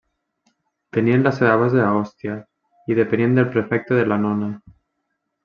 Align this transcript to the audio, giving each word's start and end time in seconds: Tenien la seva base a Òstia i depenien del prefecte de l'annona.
Tenien 0.95 1.25
la 1.27 1.33
seva 1.39 1.51
base 1.63 1.81
a 1.83 1.91
Òstia 1.99 2.39
i 2.93 2.97
depenien 3.01 3.37
del 3.41 3.53
prefecte 3.59 4.01
de 4.01 4.09
l'annona. 4.09 4.51